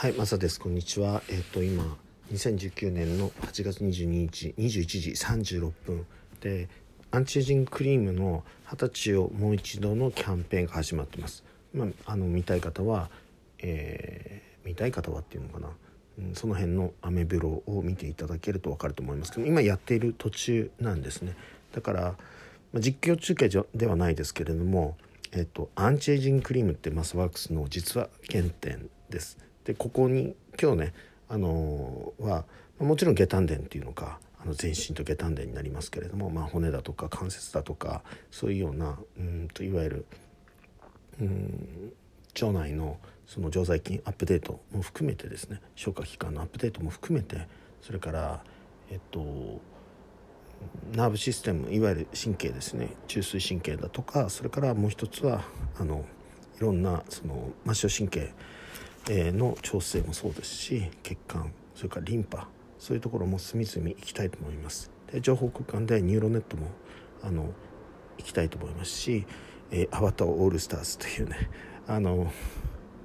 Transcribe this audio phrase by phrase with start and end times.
[0.00, 0.58] はい、マサです。
[0.58, 1.20] こんにちは。
[1.28, 1.84] えっ、と今
[2.32, 6.06] 2019年の8月22日21時36分
[6.40, 6.70] で
[7.10, 11.44] アンチエイジングクリームの二十歳をもう一度のキャンペーンが始まってます。
[11.74, 13.10] まああの見たい方は、
[13.58, 15.68] えー見たい方はっていうのかな。
[16.32, 21.34] その辺のアメブロを見ていただけると分かると思いますけど今やっている途中なんですね
[21.72, 22.00] だから、
[22.72, 24.98] まあ、実況中継ではないですけれども、
[25.32, 30.94] えっと、アンチエイジングクリームってマスワークスの実は原点ですでここに今日ね
[31.28, 32.44] あのは
[32.78, 40.06] もちろん下丹田っていうのかあの全身と下丹田になりますけれども、まあ、骨だとか関節だとかそういうようなうんといわゆる
[41.20, 41.92] うん
[42.40, 47.46] 腸内のその常在菌アップデートも含めてですね消化器官のアップデートも含めて
[47.82, 48.42] それから
[48.90, 49.60] えっと
[50.94, 55.42] nerve system いわゆる神経ですね中枢神経だとかそれからもう一つは
[55.78, 56.04] あの
[56.58, 58.32] いろんなその末梢神経
[59.08, 62.48] の調整もそうですし血管それからリンパ
[62.78, 64.90] そういうところも隅々行きたいと思います。
[65.12, 66.68] で情報空間で neuro net も
[67.22, 67.52] あの
[68.18, 69.26] 行きたいと思いますし、
[69.70, 71.50] えーアバターオールスターズというね
[71.86, 72.32] あの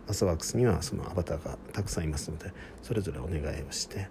[0.07, 4.07] アスワークスにはそのアバターがたくさんいますのでそれぞれお願いをして、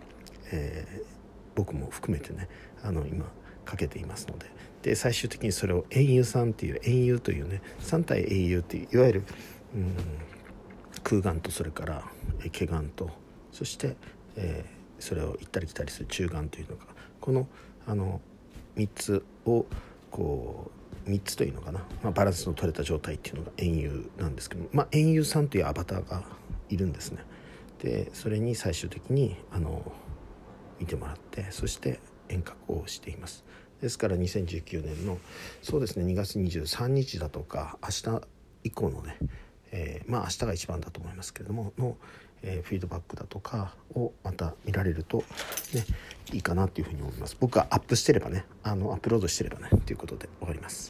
[0.53, 1.15] えー
[1.55, 2.49] 僕も含めてね
[2.83, 3.27] あの今
[3.65, 4.47] かけていますので。
[4.83, 9.23] で最終的にそれを英雄さんっていう英雄というね3体英雄っていういわゆる、
[9.75, 9.97] うん、
[11.05, 12.05] 空眼とそれから
[12.51, 13.11] 毛眼と
[13.53, 13.97] そして、
[14.37, 16.87] えーそれを行ったり来たりする中眼というのが
[17.21, 17.47] この
[17.87, 18.21] あの
[18.77, 19.67] 3つを
[20.11, 20.71] こ
[21.07, 26.25] う3つというのかな、まあ、バランスの取れた状態っていうのが円遊なんですけどまあ円遊さんというアバターが
[26.71, 27.23] いるんですね。
[27.81, 29.93] でそれに最終的にあの
[30.81, 33.45] 見てもらってそして遠隔をしています。
[33.83, 35.19] ですから2019年の
[35.63, 38.23] そうですね2月23日だとか明日
[38.63, 39.19] 以降のね、
[39.77, 41.97] えーまあ明日が一番だと思いますけれどもの、
[42.43, 45.25] えーフィードバックだとかをまた見られると
[45.75, 45.85] ね
[46.33, 47.37] いいかなというふうに思います。
[47.41, 50.83] 僕がアップしてればねあのアップロードしてればねということで終わります。